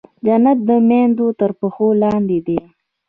[0.25, 2.59] جنت د مېندو تر پښو لاندې دی.